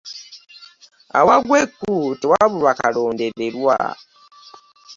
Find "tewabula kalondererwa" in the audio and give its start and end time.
2.19-3.77